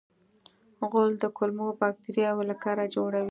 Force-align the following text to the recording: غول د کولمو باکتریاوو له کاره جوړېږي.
غول 0.89 1.11
د 1.19 1.25
کولمو 1.37 1.67
باکتریاوو 1.81 2.47
له 2.49 2.55
کاره 2.63 2.85
جوړېږي. 2.95 3.19